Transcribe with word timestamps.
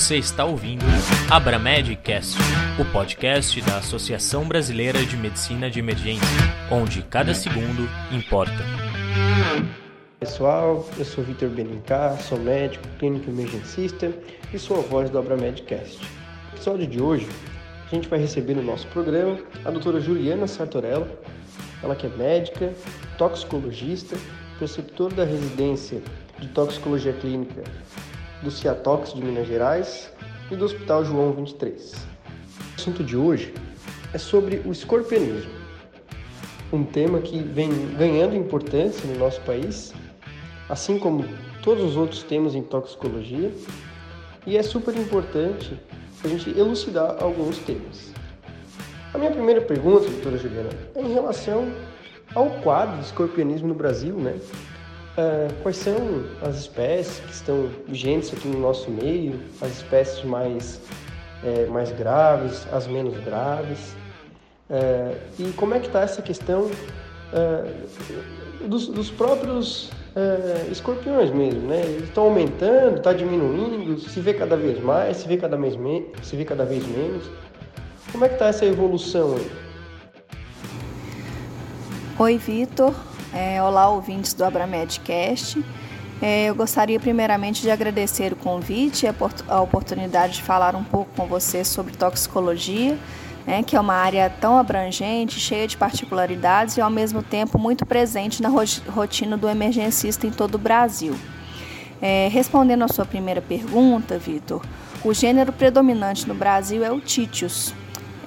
Você 0.00 0.16
está 0.16 0.46
ouvindo 0.46 0.82
Abramedcast, 1.30 2.38
o 2.80 2.84
podcast 2.90 3.60
da 3.60 3.76
Associação 3.76 4.48
Brasileira 4.48 5.04
de 5.04 5.14
Medicina 5.14 5.70
de 5.70 5.78
Emergência, 5.78 6.26
onde 6.72 7.02
cada 7.02 7.34
segundo 7.34 7.86
importa. 8.10 8.64
Pessoal, 10.18 10.88
eu 10.96 11.04
sou 11.04 11.22
Vitor 11.22 11.50
Benincá, 11.50 12.16
sou 12.16 12.38
médico, 12.40 12.88
clínico 12.98 13.28
emergencista 13.28 14.10
e 14.54 14.58
sou 14.58 14.78
a 14.78 14.82
voz 14.82 15.10
do 15.10 15.18
Abramedcast. 15.18 15.98
No 16.00 16.56
episódio 16.56 16.86
de 16.86 17.00
hoje, 17.00 17.28
a 17.86 17.94
gente 17.94 18.08
vai 18.08 18.18
receber 18.18 18.54
no 18.54 18.62
nosso 18.62 18.86
programa 18.88 19.38
a 19.66 19.70
doutora 19.70 20.00
Juliana 20.00 20.46
Sartorella, 20.46 21.06
ela 21.82 21.94
que 21.94 22.06
é 22.06 22.10
médica, 22.10 22.72
toxicologista, 23.18 24.16
preceptora 24.56 25.14
da 25.14 25.24
residência 25.24 26.00
de 26.38 26.48
toxicologia 26.48 27.12
clínica 27.12 27.62
do 28.42 28.50
Ciatox 28.50 29.12
de 29.12 29.22
Minas 29.22 29.46
Gerais 29.46 30.10
e 30.50 30.56
do 30.56 30.64
Hospital 30.64 31.04
João 31.04 31.32
23. 31.32 31.92
O 31.92 31.96
assunto 32.76 33.04
de 33.04 33.16
hoje 33.16 33.52
é 34.14 34.18
sobre 34.18 34.62
o 34.64 34.72
escorpionismo, 34.72 35.52
um 36.72 36.84
tema 36.84 37.20
que 37.20 37.38
vem 37.38 37.70
ganhando 37.96 38.34
importância 38.34 39.06
no 39.06 39.18
nosso 39.18 39.40
país, 39.42 39.92
assim 40.68 40.98
como 40.98 41.24
todos 41.62 41.84
os 41.84 41.96
outros 41.96 42.22
temas 42.22 42.54
em 42.54 42.62
toxicologia, 42.62 43.52
e 44.46 44.56
é 44.56 44.62
super 44.62 44.96
importante 44.96 45.78
a 46.24 46.28
gente 46.28 46.50
elucidar 46.58 47.22
alguns 47.22 47.58
temas. 47.58 48.12
A 49.12 49.18
minha 49.18 49.30
primeira 49.30 49.60
pergunta, 49.60 50.08
doutora 50.08 50.38
Juliana, 50.38 50.70
é 50.94 51.02
em 51.02 51.12
relação 51.12 51.70
ao 52.34 52.48
quadro 52.62 52.98
de 52.98 53.06
escorpionismo 53.06 53.68
no 53.68 53.74
Brasil, 53.74 54.14
né? 54.14 54.38
Uh, 55.18 55.52
quais 55.62 55.76
são 55.76 56.24
as 56.40 56.60
espécies 56.60 57.18
que 57.18 57.32
estão 57.32 57.68
vigentes 57.88 58.32
aqui 58.32 58.46
no 58.46 58.60
nosso 58.60 58.88
meio, 58.90 59.40
as 59.60 59.78
espécies 59.78 60.24
mais, 60.24 60.80
é, 61.42 61.66
mais 61.66 61.90
graves, 61.90 62.66
as 62.72 62.86
menos 62.86 63.18
graves, 63.24 63.96
uh, 64.70 65.16
e 65.36 65.52
como 65.52 65.74
é 65.74 65.80
que 65.80 65.88
está 65.88 66.02
essa 66.02 66.22
questão 66.22 66.70
uh, 67.32 68.68
dos, 68.68 68.86
dos, 68.86 69.10
próprios 69.10 69.90
escorpiões 70.70 71.30
mesmo, 71.30 71.68
né? 71.68 71.82
Eles 71.82 72.04
estão 72.04 72.24
aumentando, 72.24 72.96
está 72.96 73.12
diminuindo, 73.12 73.98
se 74.00 74.20
vê 74.20 74.34
cada 74.34 74.56
vez 74.56 74.80
mais, 74.80 75.18
se 75.18 75.28
vê 75.28 75.36
cada 75.36 75.56
vez, 75.56 75.74
se 76.22 76.36
vê 76.36 76.44
cada 76.44 76.64
vez 76.64 76.86
menos. 76.86 77.30
Como 78.12 78.24
é 78.24 78.28
que 78.28 78.34
está 78.34 78.46
essa 78.46 78.64
evolução 78.64 79.36
aí? 79.36 79.50
Oi, 82.18 82.36
Vitor. 82.38 82.92
É, 83.32 83.62
olá, 83.62 83.88
ouvintes 83.88 84.34
do 84.34 84.44
Abramedcast. 84.44 85.64
É, 86.20 86.46
eu 86.46 86.54
gostaria 86.54 86.98
primeiramente 86.98 87.62
de 87.62 87.70
agradecer 87.70 88.32
o 88.32 88.36
convite 88.36 89.06
e 89.06 89.08
a, 89.08 89.60
oportunidade 89.60 90.34
de 90.34 90.42
falar 90.42 90.74
um 90.74 90.82
pouco 90.82 91.10
com 91.16 91.26
você 91.26 91.64
sobre 91.64 91.96
toxicologia, 91.96 92.98
né, 93.46 93.62
que 93.62 93.76
é 93.76 93.80
uma 93.80 93.94
área 93.94 94.28
tão 94.28 94.58
abrangente, 94.58 95.38
cheia 95.38 95.66
de 95.68 95.76
particularidades 95.76 96.76
e 96.76 96.80
ao 96.80 96.90
mesmo 96.90 97.22
tempo 97.22 97.56
muito 97.56 97.86
presente 97.86 98.42
na 98.42 98.50
rotina 98.88 99.36
do 99.36 99.48
emergencista 99.48 100.26
em 100.26 100.30
todo 100.30 100.56
o 100.56 100.58
Brasil. 100.58 101.14
É, 102.02 102.28
respondendo 102.32 102.82
à 102.82 102.88
sua 102.88 103.06
primeira 103.06 103.40
pergunta, 103.40 104.18
Vitor, 104.18 104.60
o 105.04 105.14
gênero 105.14 105.52
predominante 105.52 106.26
no 106.26 106.34
Brasil 106.34 106.84
é 106.84 106.90
o 106.90 107.00
Titius, 107.00 107.72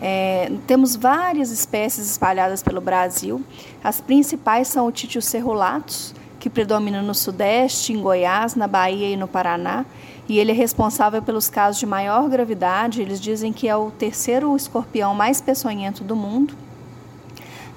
é, 0.06 0.52
temos 0.68 0.98
várias 0.98 1.50
espécies 1.50 2.12
espalhadas 2.12 2.62
pelo 2.62 2.82
Brasil. 2.82 3.42
As 3.82 4.02
principais 4.02 4.68
são 4.68 4.86
o 4.86 4.92
Títio 4.92 5.22
cerulatus, 5.22 6.14
que 6.42 6.50
predomina 6.50 7.02
no 7.02 7.16
Sudeste, 7.16 7.94
em 7.94 8.02
Goiás, 8.02 8.54
na 8.54 8.68
Bahia 8.68 9.12
e 9.12 9.16
no 9.16 9.30
Paraná. 9.30 9.86
E 10.28 10.40
ele 10.40 10.52
é 10.52 10.54
responsável 10.54 11.22
pelos 11.22 11.48
casos 11.48 11.80
de 11.80 11.86
maior 11.86 12.28
gravidade. 12.28 13.02
Eles 13.02 13.18
dizem 13.18 13.54
que 13.54 13.70
é 13.70 13.78
o 13.78 13.92
terceiro 13.92 14.54
escorpião 14.58 15.16
mais 15.16 15.40
peçonhento 15.40 16.04
do 16.04 16.18
mundo. 16.18 16.54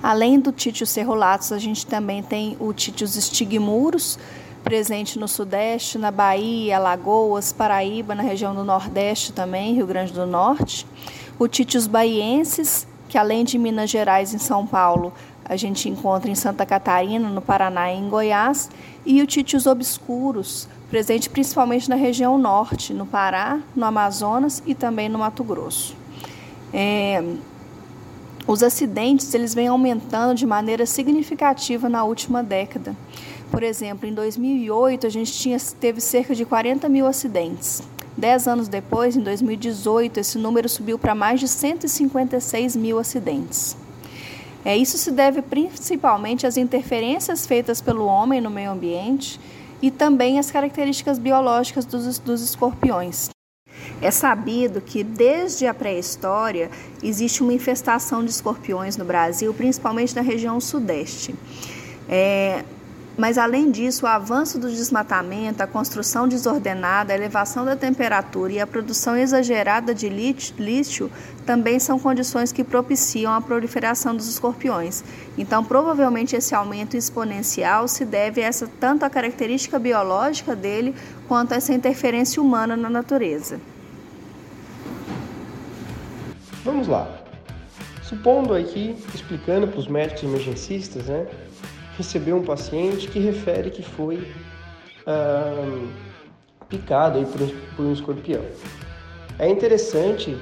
Além 0.03 0.41
do 0.41 0.51
Títio 0.51 0.85
cerulatus, 0.85 1.53
a 1.53 1.61
gente 1.61 1.87
também 1.87 2.25
tem 2.25 2.57
o 2.59 2.73
Títios 2.73 3.15
stigmurus, 3.15 4.19
presente 4.65 5.17
no 5.17 5.29
Sudeste, 5.29 5.97
na 5.97 6.11
Bahia, 6.11 6.77
Alagoas, 6.77 7.53
Paraíba, 7.53 8.17
na 8.17 8.23
região 8.25 8.53
do 8.53 8.65
Nordeste 8.65 9.33
também, 9.33 9.75
Rio 9.75 9.87
Grande 9.87 10.13
do 10.13 10.27
Norte 10.27 10.85
o 11.39 11.47
Titius 11.47 11.87
baiensis, 11.87 12.87
que 13.09 13.19
além 13.19 13.45
de 13.45 13.59
Minas 13.59 13.91
Gerais 13.91 14.33
e 14.33 14.39
São 14.39 14.67
Paulo, 14.67 15.13
a 15.45 15.57
gente 15.57 15.89
encontra 15.89 16.31
em 16.31 16.35
Santa 16.35 16.67
Catarina, 16.67 17.29
no 17.29 17.41
Paraná 17.41 17.93
e 17.93 17.99
em 17.99 18.09
Goiás, 18.09 18.71
e 19.05 19.23
o 19.23 19.27
Titius 19.27 19.67
obscuros, 19.67 20.69
presente 20.91 21.31
principalmente 21.31 21.89
na 21.89 21.95
região 21.95 22.37
norte, 22.37 22.93
no 22.93 23.07
Pará, 23.07 23.61
no 23.75 23.85
Amazonas 23.85 24.63
e 24.67 24.75
também 24.75 25.09
no 25.09 25.21
Mato 25.21 25.45
Grosso. 25.45 25.95
É, 26.73 27.23
os 28.47 28.63
acidentes 28.63 29.33
eles 29.35 29.55
vêm 29.55 29.69
aumentando 29.69 30.35
de 30.35 30.47
maneira 30.47 30.87
significativa 30.87 31.89
na 31.89 32.05
última 32.05 32.43
década. 32.43 32.97
Por 33.51 33.63
exemplo, 33.63 34.09
em 34.09 34.15
2008 34.15 35.07
a 35.07 35.11
gente 35.11 35.33
tinha, 35.33 35.59
teve 35.81 36.01
cerca 36.01 36.35
de 36.35 36.45
40 36.45 36.89
mil 36.89 37.07
acidentes. 37.07 37.83
Dez 38.17 38.49
anos 38.49 38.67
depois, 38.67 39.15
em 39.15 39.21
2018, 39.21 40.19
esse 40.19 40.39
número 40.39 40.69
subiu 40.69 40.99
para 40.99 41.15
mais 41.15 41.39
de 41.39 41.47
156 41.47 42.75
mil 42.75 42.99
acidentes. 42.99 43.77
É, 44.65 44.77
isso 44.77 44.97
se 44.97 45.13
deve 45.13 45.43
principalmente 45.43 46.47
às 46.47 46.57
interferências 46.57 47.47
feitas 47.47 47.81
pelo 47.81 48.07
homem 48.07 48.41
no 48.41 48.51
meio 48.51 48.71
ambiente 48.71 49.39
e 49.83 49.91
também 49.91 50.39
às 50.39 50.51
características 50.51 51.19
biológicas 51.19 51.85
dos, 51.85 52.19
dos 52.19 52.43
escorpiões. 52.43 53.29
É 54.01 54.11
sabido 54.11 54.81
que 54.81 55.05
desde 55.05 55.67
a 55.67 55.75
pré-história 55.75 56.71
existe 57.03 57.43
uma 57.43 57.53
infestação 57.53 58.25
de 58.25 58.31
escorpiões 58.31 58.97
no 58.97 59.05
Brasil, 59.05 59.53
principalmente 59.55 60.17
na 60.17 60.23
região 60.23 60.61
sudeste. 60.61 61.35
É, 62.09 62.65
mas, 63.17 63.39
além 63.39 63.71
disso, 63.71 64.05
o 64.05 64.09
avanço 64.09 64.59
do 64.59 64.69
desmatamento, 64.71 65.63
a 65.63 65.67
construção 65.67 66.29
desordenada, 66.29 67.13
a 67.13 67.17
elevação 67.17 67.65
da 67.65 67.75
temperatura 67.75 68.53
e 68.53 68.61
a 68.61 68.67
produção 68.67 69.17
exagerada 69.17 69.95
de 69.95 70.09
lítio 70.09 71.11
também 71.47 71.79
são 71.79 71.99
condições 71.99 72.53
que 72.53 72.63
propiciam 72.63 73.33
a 73.33 73.41
proliferação 73.41 74.15
dos 74.15 74.29
escorpiões. 74.29 75.03
Então, 75.39 75.65
provavelmente, 75.65 76.37
esse 76.37 76.55
aumento 76.55 76.95
exponencial 76.95 77.89
se 77.89 78.05
deve 78.05 78.43
a 78.43 78.47
essa, 78.47 78.69
tanto 78.79 79.05
à 79.05 79.11
característica 79.11 79.79
biológica 79.79 80.55
dele 80.55 80.95
quanto 81.27 81.53
a 81.53 81.57
essa 81.57 81.73
interferência 81.73 82.43
humana 82.43 82.77
na 82.77 82.91
natureza. 82.91 83.59
Vamos 86.63 86.87
lá. 86.87 87.23
Supondo 88.03 88.55
aqui, 88.55 88.97
explicando 89.15 89.69
para 89.69 89.79
os 89.79 89.89
médicos 89.89 90.23
emergencistas, 90.23 91.07
né, 91.07 91.27
recebeu 91.97 92.37
um 92.37 92.45
paciente 92.45 93.09
que 93.09 93.19
refere 93.19 93.71
que 93.71 93.83
foi 93.83 94.33
ah, 95.07 95.87
picado 96.69 97.19
aí 97.19 97.25
por, 97.25 97.43
um, 97.43 97.49
por 97.77 97.87
um 97.87 97.93
escorpião. 97.93 98.43
É 99.39 99.49
interessante 99.49 100.37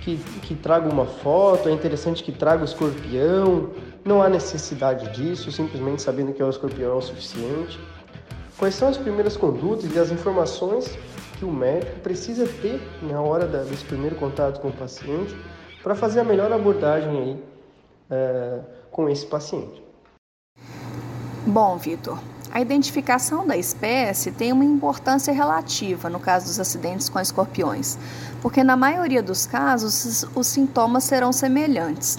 que, 0.00 0.16
que 0.42 0.54
traga 0.54 0.88
uma 0.88 1.06
foto, 1.06 1.68
é 1.68 1.72
interessante 1.72 2.22
que 2.22 2.32
traga 2.32 2.62
o 2.62 2.64
escorpião, 2.64 3.70
não 4.04 4.22
há 4.22 4.28
necessidade 4.28 5.10
disso, 5.12 5.50
simplesmente 5.52 6.02
sabendo 6.02 6.32
que 6.32 6.42
é 6.42 6.44
o 6.44 6.50
escorpião 6.50 6.92
é 6.92 6.94
o 6.94 7.00
suficiente. 7.00 7.78
Quais 8.58 8.74
são 8.74 8.88
as 8.88 8.96
primeiras 8.96 9.36
condutas 9.36 9.94
e 9.94 9.98
as 9.98 10.10
informações 10.10 10.96
que 11.38 11.44
o 11.44 11.50
médico 11.50 12.00
precisa 12.00 12.46
ter 12.60 12.80
na 13.02 13.20
hora 13.20 13.46
da, 13.46 13.62
desse 13.62 13.84
primeiro 13.84 14.16
contato 14.16 14.60
com 14.60 14.68
o 14.68 14.72
paciente 14.72 15.36
para 15.82 15.94
fazer 15.94 16.20
a 16.20 16.24
melhor 16.24 16.52
abordagem 16.52 17.10
aí, 17.10 17.42
uh, 18.10 18.64
com 18.90 19.08
esse 19.08 19.26
paciente? 19.26 19.82
Bom, 21.44 21.76
Vitor, 21.76 22.20
a 22.52 22.60
identificação 22.60 23.44
da 23.44 23.56
espécie 23.56 24.30
tem 24.30 24.52
uma 24.52 24.64
importância 24.64 25.34
relativa 25.34 26.08
no 26.08 26.20
caso 26.20 26.46
dos 26.46 26.60
acidentes 26.60 27.08
com 27.08 27.18
escorpiões, 27.18 27.98
porque 28.40 28.62
na 28.62 28.76
maioria 28.76 29.20
dos 29.20 29.44
casos 29.44 30.24
os 30.36 30.46
sintomas 30.46 31.02
serão 31.02 31.32
semelhantes. 31.32 32.16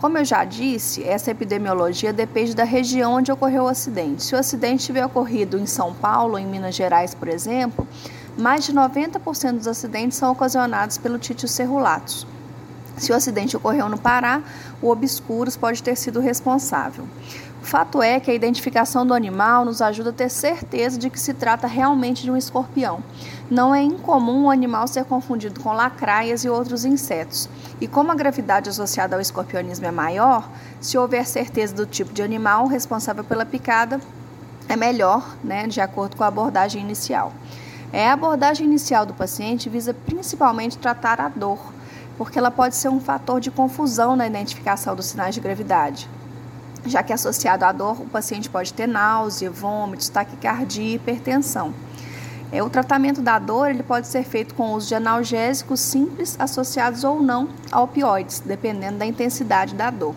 Como 0.00 0.16
eu 0.16 0.24
já 0.24 0.42
disse, 0.46 1.04
essa 1.04 1.30
epidemiologia 1.30 2.14
depende 2.14 2.56
da 2.56 2.64
região 2.64 3.12
onde 3.12 3.30
ocorreu 3.30 3.64
o 3.64 3.68
acidente. 3.68 4.22
Se 4.22 4.34
o 4.34 4.38
acidente 4.38 4.86
tiver 4.86 5.04
ocorrido 5.04 5.58
em 5.58 5.66
São 5.66 5.92
Paulo, 5.92 6.38
em 6.38 6.46
Minas 6.46 6.74
Gerais, 6.74 7.14
por 7.14 7.28
exemplo, 7.28 7.86
mais 8.38 8.64
de 8.64 8.72
90% 8.72 9.58
dos 9.58 9.68
acidentes 9.68 10.16
são 10.16 10.32
ocasionados 10.32 10.96
pelo 10.96 11.18
Títio 11.18 11.46
cerulatus. 11.46 12.26
Se 12.96 13.12
o 13.12 13.14
acidente 13.14 13.54
ocorreu 13.54 13.88
no 13.90 13.98
Pará, 13.98 14.42
o 14.80 14.88
obscuros 14.88 15.58
pode 15.58 15.82
ter 15.82 15.94
sido 15.94 16.20
responsável. 16.20 17.06
Fato 17.62 18.02
é 18.02 18.18
que 18.18 18.30
a 18.30 18.34
identificação 18.34 19.06
do 19.06 19.14
animal 19.14 19.64
nos 19.64 19.80
ajuda 19.80 20.10
a 20.10 20.12
ter 20.12 20.28
certeza 20.28 20.98
de 20.98 21.08
que 21.08 21.18
se 21.18 21.32
trata 21.32 21.68
realmente 21.68 22.24
de 22.24 22.30
um 22.30 22.36
escorpião. 22.36 23.00
Não 23.48 23.72
é 23.72 23.80
incomum 23.80 24.46
o 24.46 24.50
animal 24.50 24.88
ser 24.88 25.04
confundido 25.04 25.60
com 25.60 25.72
lacraias 25.72 26.44
e 26.44 26.48
outros 26.48 26.84
insetos. 26.84 27.48
E 27.80 27.86
como 27.86 28.10
a 28.10 28.16
gravidade 28.16 28.68
associada 28.68 29.14
ao 29.14 29.22
escorpionismo 29.22 29.86
é 29.86 29.92
maior, 29.92 30.50
se 30.80 30.98
houver 30.98 31.24
certeza 31.24 31.72
do 31.72 31.86
tipo 31.86 32.12
de 32.12 32.20
animal 32.20 32.66
responsável 32.66 33.22
pela 33.22 33.46
picada, 33.46 34.00
é 34.68 34.76
melhor, 34.76 35.36
né, 35.42 35.66
de 35.66 35.80
acordo 35.80 36.16
com 36.16 36.24
a 36.24 36.28
abordagem 36.28 36.82
inicial. 36.82 37.32
É, 37.92 38.08
a 38.08 38.14
abordagem 38.14 38.66
inicial 38.66 39.06
do 39.06 39.14
paciente 39.14 39.68
visa 39.68 39.94
principalmente 39.94 40.78
tratar 40.78 41.20
a 41.20 41.28
dor, 41.28 41.72
porque 42.18 42.38
ela 42.38 42.50
pode 42.50 42.74
ser 42.74 42.88
um 42.88 43.00
fator 43.00 43.40
de 43.40 43.50
confusão 43.50 44.16
na 44.16 44.26
identificação 44.26 44.96
dos 44.96 45.06
sinais 45.06 45.34
de 45.34 45.40
gravidade, 45.40 46.08
já 46.84 47.02
que 47.02 47.12
associado 47.12 47.64
à 47.64 47.72
dor, 47.72 48.00
o 48.00 48.06
paciente 48.06 48.48
pode 48.48 48.72
ter 48.72 48.86
náusea, 48.86 49.50
vômitos, 49.50 50.08
taquicardia 50.08 50.92
e 50.92 50.94
hipertensão. 50.94 51.72
É, 52.50 52.62
o 52.62 52.68
tratamento 52.68 53.22
da 53.22 53.38
dor 53.38 53.70
ele 53.70 53.82
pode 53.82 54.06
ser 54.06 54.24
feito 54.24 54.54
com 54.54 54.74
uso 54.74 54.88
de 54.88 54.94
analgésicos 54.94 55.80
simples 55.80 56.36
associados 56.38 57.02
ou 57.02 57.22
não 57.22 57.48
a 57.70 57.80
opioides, 57.80 58.40
dependendo 58.40 58.98
da 58.98 59.06
intensidade 59.06 59.74
da 59.74 59.90
dor. 59.90 60.14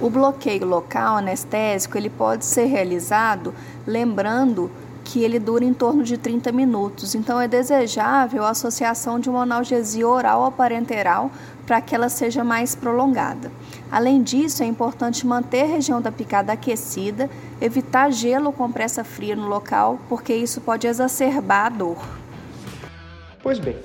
O 0.00 0.08
bloqueio 0.08 0.64
local 0.64 1.18
anestésico 1.18 1.98
ele 1.98 2.08
pode 2.08 2.46
ser 2.46 2.64
realizado 2.64 3.54
lembrando 3.86 4.70
que 5.10 5.24
ele 5.24 5.40
dura 5.40 5.64
em 5.64 5.74
torno 5.74 6.04
de 6.04 6.16
30 6.16 6.52
minutos. 6.52 7.16
Então 7.16 7.40
é 7.40 7.48
desejável 7.48 8.44
a 8.44 8.50
associação 8.50 9.18
de 9.18 9.28
uma 9.28 9.42
analgesia 9.42 10.06
oral 10.06 10.42
ou 10.42 10.52
parenteral 10.52 11.32
para 11.66 11.80
que 11.80 11.96
ela 11.96 12.08
seja 12.08 12.44
mais 12.44 12.76
prolongada. 12.76 13.50
Além 13.90 14.22
disso, 14.22 14.62
é 14.62 14.66
importante 14.66 15.26
manter 15.26 15.62
a 15.62 15.66
região 15.66 16.00
da 16.00 16.12
picada 16.12 16.52
aquecida, 16.52 17.28
evitar 17.60 18.12
gelo 18.12 18.46
ou 18.46 18.52
compressa 18.52 19.02
fria 19.02 19.34
no 19.34 19.48
local, 19.48 19.98
porque 20.08 20.32
isso 20.32 20.60
pode 20.60 20.86
exacerbar 20.86 21.66
a 21.66 21.68
dor. 21.70 21.98
Pois 23.42 23.58
bem, 23.58 23.76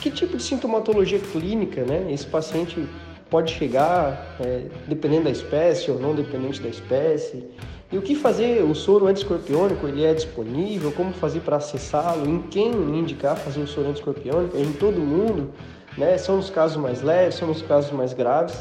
que 0.00 0.10
tipo 0.10 0.38
de 0.38 0.42
sintomatologia 0.42 1.18
clínica 1.18 1.84
né, 1.84 2.10
esse 2.10 2.26
paciente 2.26 2.88
pode 3.28 3.52
chegar, 3.52 4.36
é, 4.40 4.64
dependendo 4.88 5.24
da 5.24 5.30
espécie 5.30 5.90
ou 5.90 5.98
não 5.98 6.14
dependente 6.14 6.62
da 6.62 6.70
espécie? 6.70 7.44
E 7.94 7.96
o 7.96 8.02
que 8.02 8.16
fazer? 8.16 8.60
O 8.64 8.74
soro 8.74 9.06
antiescorpiônico 9.06 9.86
ele 9.86 10.04
é 10.04 10.12
disponível? 10.12 10.90
Como 10.90 11.12
fazer 11.12 11.38
para 11.42 11.58
acessá-lo? 11.58 12.28
Em 12.28 12.42
quem 12.42 12.72
indicar 12.72 13.36
fazer 13.36 13.60
o 13.60 13.68
soro 13.68 13.86
antiescorpiônico? 13.90 14.58
Em 14.58 14.72
todo 14.72 14.98
mundo? 14.98 15.52
Né? 15.96 16.18
São 16.18 16.40
os 16.40 16.50
casos 16.50 16.76
mais 16.76 17.02
leves? 17.02 17.36
São 17.36 17.52
os 17.52 17.62
casos 17.62 17.92
mais 17.92 18.12
graves? 18.12 18.56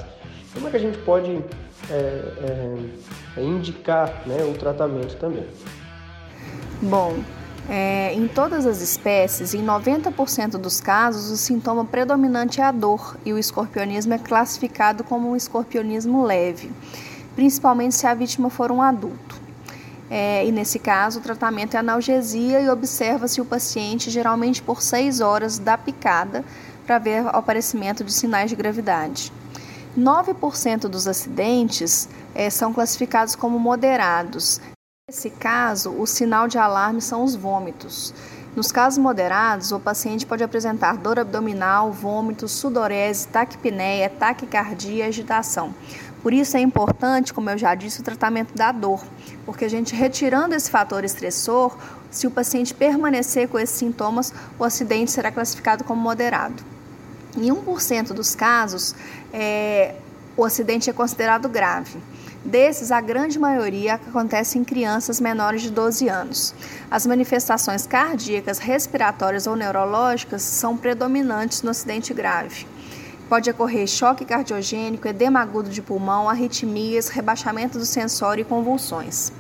Como 0.54 0.68
é 0.68 0.70
que 0.70 0.78
a 0.78 0.80
gente 0.80 1.00
pode 1.00 1.32
é, 1.90 1.96
é, 1.96 2.76
é 3.38 3.44
indicar 3.44 4.22
né, 4.28 4.44
o 4.44 4.54
tratamento 4.54 5.16
também? 5.16 5.48
Bom, 6.80 7.16
é, 7.68 8.14
em 8.14 8.28
todas 8.28 8.68
as 8.68 8.82
espécies, 8.82 9.56
em 9.56 9.66
90% 9.66 10.60
dos 10.60 10.80
casos, 10.80 11.32
o 11.32 11.38
sintoma 11.38 11.84
predominante 11.86 12.62
é 12.62 12.66
a 12.66 12.72
dor 12.72 13.18
e 13.26 13.34
o 13.34 13.40
escorpionismo 13.40 14.14
é 14.14 14.20
classificado 14.20 15.04
como 15.04 15.32
um 15.32 15.36
escorpionismo 15.36 16.24
leve, 16.24 16.72
principalmente 17.36 17.96
se 17.96 18.08
a 18.08 18.14
vítima 18.14 18.50
for 18.50 18.72
um 18.72 18.82
adulto. 18.82 19.42
É, 20.10 20.46
e 20.46 20.52
nesse 20.52 20.78
caso, 20.80 21.20
o 21.20 21.24
tratamento 21.24 21.76
é 21.76 21.80
analgesia 21.80 22.62
e 22.62 22.70
observa-se 22.70 23.42
o 23.42 23.46
paciente 23.46 24.12
geralmente 24.12 24.62
por 24.62 24.82
6 24.82 25.22
horas 25.22 25.58
da 25.58 25.78
picada 25.78 26.44
para 26.86 27.00
ver 27.00 27.26
o 27.26 27.30
aparecimento 27.30 28.04
de 28.04 28.14
sinais 28.14 28.50
de 28.50 28.56
gravidade. 28.56 29.32
9% 29.98 30.88
dos 30.88 31.08
acidentes 31.08 32.10
é, 32.36 32.50
são 32.50 32.74
classificados 32.74 33.36
como 33.36 33.60
moderados, 33.60 34.60
Nesse 35.10 35.30
caso, 35.32 35.92
o 36.00 36.08
sinal 36.08 36.48
de 36.48 36.58
alarme 36.58 37.02
são 37.02 37.26
os 37.26 37.36
vômitos. 37.36 38.14
Nos 38.56 38.72
casos 38.72 38.98
moderados, 38.98 39.74
o 39.74 39.78
paciente 39.78 40.26
pode 40.26 40.42
apresentar 40.42 40.96
dor 40.96 41.20
abdominal, 41.20 41.92
vômitos, 41.92 42.54
sudorese, 42.54 43.28
taquipneia, 43.28 44.10
taquicardia 44.10 45.04
e 45.04 45.08
agitação. 45.10 45.76
Por 46.24 46.32
isso 46.32 46.56
é 46.56 46.62
importante, 46.62 47.34
como 47.34 47.50
eu 47.50 47.58
já 47.58 47.76
disse, 47.76 48.00
o 48.00 48.04
tratamento 48.04 48.56
da 48.56 48.72
dor, 48.72 49.04
porque 49.46 49.66
a 49.66 49.70
gente 49.70 49.94
retirando 49.94 50.56
esse 50.56 50.72
fator 50.72 51.04
estressor, 51.04 51.78
se 52.10 52.26
o 52.26 52.32
paciente 52.32 52.74
permanecer 52.74 53.50
com 53.50 53.60
esses 53.60 53.76
sintomas, 53.76 54.34
o 54.58 54.64
acidente 54.64 55.12
será 55.12 55.30
classificado 55.30 55.84
como 55.84 56.02
moderado. 56.02 56.64
Em 57.36 57.50
1% 57.50 58.14
dos 58.14 58.36
casos, 58.36 58.96
é, 59.34 59.96
o 60.38 60.46
acidente 60.46 60.90
é 60.90 60.94
considerado 60.94 61.50
grave. 61.50 62.00
Desses, 62.46 62.92
a 62.92 63.02
grande 63.02 63.38
maioria 63.38 63.96
acontece 63.96 64.58
em 64.58 64.64
crianças 64.64 65.20
menores 65.20 65.62
de 65.62 65.72
12 65.72 66.08
anos. 66.08 66.56
As 66.90 67.06
manifestações 67.06 67.86
cardíacas, 67.86 68.60
respiratórias 68.60 69.46
ou 69.46 69.56
neurológicas 69.56 70.42
são 70.42 70.78
predominantes 70.78 71.64
no 71.64 71.72
acidente 71.72 72.14
grave. 72.14 72.66
Pode 73.34 73.50
ocorrer 73.50 73.88
choque 73.88 74.26
cardiogênico, 74.26 75.08
edema 75.08 75.40
agudo 75.40 75.68
de 75.68 75.82
pulmão, 75.82 76.30
arritmias, 76.30 77.10
rebaixamento 77.10 77.80
do 77.80 77.84
sensório 77.84 78.44
e 78.44 78.46
convulsões. 78.46 79.34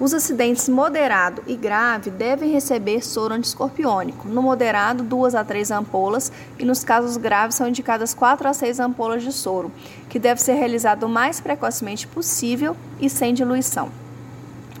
Os 0.00 0.12
acidentes 0.12 0.68
moderado 0.68 1.40
e 1.46 1.54
grave 1.54 2.10
devem 2.10 2.50
receber 2.50 3.00
soro 3.00 3.32
antiscorpiônico. 3.32 4.26
No 4.26 4.42
moderado, 4.42 5.04
duas 5.04 5.36
a 5.36 5.44
três 5.44 5.70
ampolas 5.70 6.32
e 6.58 6.64
nos 6.64 6.82
casos 6.82 7.16
graves 7.16 7.54
são 7.54 7.68
indicadas 7.68 8.12
quatro 8.12 8.48
a 8.48 8.52
seis 8.52 8.80
ampolas 8.80 9.22
de 9.22 9.30
soro, 9.30 9.70
que 10.08 10.18
deve 10.18 10.42
ser 10.42 10.54
realizado 10.54 11.04
o 11.04 11.08
mais 11.08 11.40
precocemente 11.40 12.08
possível 12.08 12.76
e 13.00 13.08
sem 13.08 13.32
diluição. 13.32 13.88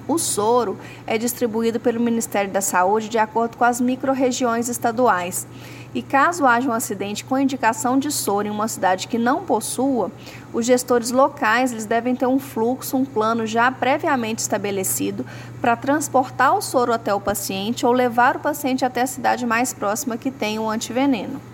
O 0.08 0.18
soro 0.18 0.76
é 1.06 1.16
distribuído 1.16 1.78
pelo 1.78 2.00
Ministério 2.00 2.50
da 2.50 2.60
Saúde 2.60 3.08
de 3.08 3.18
acordo 3.18 3.56
com 3.56 3.62
as 3.62 3.80
microrregiões 3.80 4.68
estaduais 4.68 5.46
e 5.94 6.02
caso 6.02 6.46
haja 6.46 6.68
um 6.68 6.72
acidente 6.72 7.24
com 7.24 7.38
indicação 7.38 7.98
de 7.98 8.10
soro 8.10 8.48
em 8.48 8.50
uma 8.50 8.68
cidade 8.68 9.08
que 9.08 9.18
não 9.18 9.44
possua, 9.44 10.10
os 10.52 10.64
gestores 10.64 11.10
locais 11.10 11.72
eles 11.72 11.86
devem 11.86 12.16
ter 12.16 12.26
um 12.26 12.38
fluxo, 12.38 12.96
um 12.96 13.04
plano 13.04 13.46
já 13.46 13.70
previamente 13.70 14.40
estabelecido 14.40 15.24
para 15.60 15.76
transportar 15.76 16.56
o 16.56 16.62
soro 16.62 16.92
até 16.92 17.12
o 17.12 17.20
paciente 17.20 17.84
ou 17.84 17.92
levar 17.92 18.36
o 18.36 18.40
paciente 18.40 18.84
até 18.84 19.02
a 19.02 19.06
cidade 19.06 19.46
mais 19.46 19.72
próxima 19.72 20.16
que 20.16 20.30
tenha 20.30 20.60
o 20.60 20.68
antiveneno. 20.68 21.51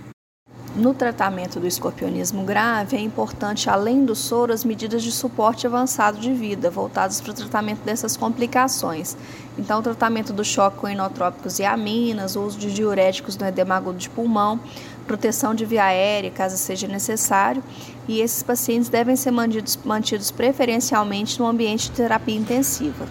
No 0.78 0.94
tratamento 0.94 1.58
do 1.58 1.66
escorpionismo 1.66 2.44
grave, 2.44 2.96
é 2.96 3.00
importante, 3.00 3.68
além 3.68 4.04
do 4.04 4.14
soro, 4.14 4.52
as 4.52 4.64
medidas 4.64 5.02
de 5.02 5.10
suporte 5.10 5.66
avançado 5.66 6.20
de 6.20 6.32
vida, 6.32 6.70
voltadas 6.70 7.20
para 7.20 7.32
o 7.32 7.34
tratamento 7.34 7.80
dessas 7.80 8.16
complicações. 8.16 9.16
Então, 9.58 9.80
o 9.80 9.82
tratamento 9.82 10.32
do 10.32 10.44
choque 10.44 10.76
com 10.76 10.88
inotrópicos 10.88 11.58
e 11.58 11.64
aminas, 11.64 12.36
o 12.36 12.42
uso 12.42 12.56
de 12.56 12.72
diuréticos 12.72 13.36
no 13.36 13.44
edema 13.44 13.74
agudo 13.74 13.98
de 13.98 14.08
pulmão, 14.08 14.60
proteção 15.04 15.52
de 15.52 15.64
via 15.64 15.82
aérea, 15.82 16.30
caso 16.30 16.56
seja 16.56 16.86
necessário, 16.86 17.60
e 18.06 18.20
esses 18.20 18.44
pacientes 18.44 18.88
devem 18.88 19.16
ser 19.16 19.32
mantidos, 19.32 19.76
mantidos 19.84 20.30
preferencialmente 20.30 21.40
no 21.40 21.48
ambiente 21.48 21.90
de 21.90 21.96
terapia 21.96 22.36
intensiva. 22.36 23.04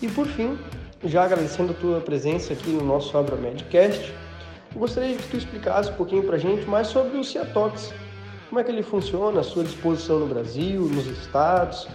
E 0.00 0.08
por 0.08 0.26
fim, 0.28 0.58
já 1.04 1.24
agradecendo 1.24 1.72
a 1.72 1.74
tua 1.74 2.00
presença 2.00 2.54
aqui 2.54 2.70
no 2.70 2.82
nosso 2.82 3.18
Abra 3.18 3.36
Medcast, 3.36 4.14
gostaria 4.78 5.16
que 5.16 5.28
tu 5.28 5.36
explicasse 5.36 5.90
um 5.90 5.94
pouquinho 5.94 6.22
para 6.22 6.36
a 6.36 6.38
gente 6.38 6.66
mais 6.66 6.88
sobre 6.88 7.18
o 7.18 7.24
Ciatox. 7.24 7.92
Como 8.48 8.60
é 8.60 8.64
que 8.64 8.70
ele 8.70 8.82
funciona, 8.82 9.40
a 9.40 9.42
sua 9.42 9.64
disposição 9.64 10.18
no 10.18 10.26
Brasil, 10.26 10.82
nos 10.82 11.06
estados, 11.06 11.88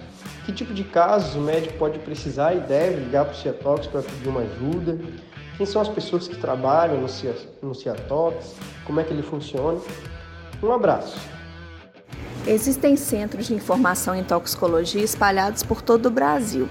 que 0.45 0.51
tipo 0.51 0.73
de 0.73 0.83
casos 0.83 1.35
o 1.35 1.39
médico 1.39 1.77
pode 1.77 1.99
precisar 1.99 2.55
e 2.55 2.59
deve 2.61 3.01
ligar 3.01 3.25
para 3.25 3.33
o 3.33 3.35
Ciatox 3.35 3.87
para 3.87 4.01
pedir 4.01 4.27
uma 4.27 4.41
ajuda, 4.41 4.97
quem 5.57 5.65
são 5.65 5.81
as 5.81 5.89
pessoas 5.89 6.27
que 6.27 6.35
trabalham 6.35 7.01
no 7.61 7.75
Ciatox, 7.75 8.55
como 8.85 8.99
é 8.99 9.03
que 9.03 9.11
ele 9.11 9.23
funciona. 9.23 9.79
Um 10.61 10.71
abraço. 10.71 11.17
Existem 12.45 12.95
centros 12.95 13.47
de 13.47 13.53
informação 13.53 14.15
em 14.15 14.23
toxicologia 14.23 15.03
espalhados 15.03 15.63
por 15.63 15.81
todo 15.81 16.05
o 16.05 16.09
Brasil. 16.09 16.69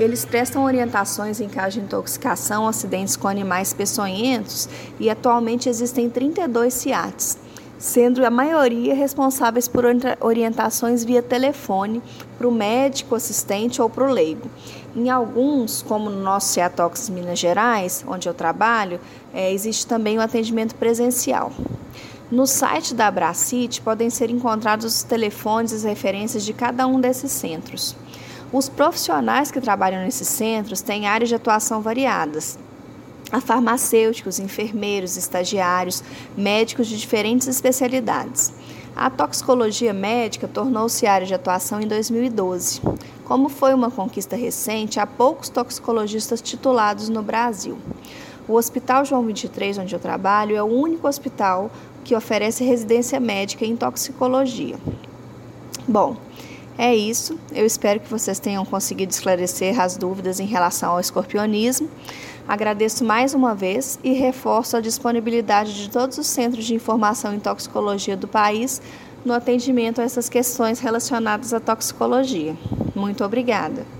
Eles 0.00 0.24
prestam 0.24 0.64
orientações 0.64 1.42
em 1.42 1.48
caso 1.48 1.78
de 1.78 1.84
intoxicação, 1.84 2.66
acidentes 2.66 3.16
com 3.16 3.28
animais 3.28 3.74
peçonhentos 3.74 4.66
e 4.98 5.10
atualmente 5.10 5.68
existem 5.68 6.08
32 6.08 6.72
CIATs, 6.72 7.36
sendo 7.78 8.24
a 8.24 8.30
maioria 8.30 8.94
responsáveis 8.94 9.68
por 9.68 9.84
orientações 10.20 11.04
via 11.04 11.20
telefone 11.20 12.02
para 12.38 12.48
o 12.48 12.50
médico 12.50 13.14
assistente 13.14 13.82
ou 13.82 13.90
para 13.90 14.08
o 14.08 14.10
leigo. 14.10 14.48
Em 14.96 15.10
alguns, 15.10 15.82
como 15.82 16.08
no 16.08 16.22
nosso 16.22 16.54
CIATOX 16.54 17.10
Minas 17.10 17.38
Gerais, 17.38 18.02
onde 18.08 18.26
eu 18.26 18.32
trabalho, 18.32 18.98
é, 19.34 19.52
existe 19.52 19.86
também 19.86 20.16
o 20.16 20.22
atendimento 20.22 20.74
presencial. 20.76 21.52
No 22.30 22.46
site 22.46 22.94
da 22.94 23.08
Abracite 23.08 23.82
podem 23.82 24.08
ser 24.08 24.30
encontrados 24.30 24.86
os 24.86 25.02
telefones 25.02 25.72
e 25.72 25.76
as 25.76 25.82
referências 25.84 26.42
de 26.42 26.54
cada 26.54 26.86
um 26.86 26.98
desses 26.98 27.30
centros. 27.32 27.94
Os 28.52 28.68
profissionais 28.68 29.52
que 29.52 29.60
trabalham 29.60 30.02
nesses 30.02 30.26
centros 30.26 30.80
têm 30.80 31.06
áreas 31.06 31.28
de 31.28 31.36
atuação 31.36 31.80
variadas. 31.80 32.58
Há 33.30 33.40
farmacêuticos, 33.40 34.40
enfermeiros, 34.40 35.16
estagiários, 35.16 36.02
médicos 36.36 36.88
de 36.88 36.98
diferentes 36.98 37.46
especialidades. 37.46 38.52
A 38.96 39.08
toxicologia 39.08 39.92
médica 39.92 40.48
tornou-se 40.48 41.06
área 41.06 41.28
de 41.28 41.32
atuação 41.32 41.80
em 41.80 41.86
2012. 41.86 42.80
Como 43.24 43.48
foi 43.48 43.72
uma 43.72 43.88
conquista 43.88 44.34
recente, 44.34 44.98
há 44.98 45.06
poucos 45.06 45.48
toxicologistas 45.48 46.42
titulados 46.42 47.08
no 47.08 47.22
Brasil. 47.22 47.78
O 48.48 48.54
Hospital 48.54 49.04
João 49.04 49.24
23, 49.24 49.78
onde 49.78 49.94
eu 49.94 50.00
trabalho, 50.00 50.56
é 50.56 50.62
o 50.62 50.66
único 50.66 51.06
hospital 51.06 51.70
que 52.02 52.16
oferece 52.16 52.64
residência 52.64 53.20
médica 53.20 53.64
em 53.64 53.76
toxicologia. 53.76 54.76
Bom, 55.86 56.16
é 56.82 56.96
isso. 56.96 57.38
Eu 57.52 57.66
espero 57.66 58.00
que 58.00 58.08
vocês 58.08 58.38
tenham 58.38 58.64
conseguido 58.64 59.12
esclarecer 59.12 59.78
as 59.78 59.98
dúvidas 59.98 60.40
em 60.40 60.46
relação 60.46 60.92
ao 60.92 61.00
escorpionismo. 61.00 61.90
Agradeço 62.48 63.04
mais 63.04 63.34
uma 63.34 63.54
vez 63.54 63.98
e 64.02 64.14
reforço 64.14 64.78
a 64.78 64.80
disponibilidade 64.80 65.74
de 65.74 65.90
todos 65.90 66.16
os 66.16 66.26
centros 66.26 66.64
de 66.64 66.74
informação 66.74 67.34
em 67.34 67.38
toxicologia 67.38 68.16
do 68.16 68.26
país 68.26 68.80
no 69.22 69.34
atendimento 69.34 70.00
a 70.00 70.04
essas 70.04 70.30
questões 70.30 70.80
relacionadas 70.80 71.52
à 71.52 71.60
toxicologia. 71.60 72.56
Muito 72.96 73.22
obrigada. 73.22 73.99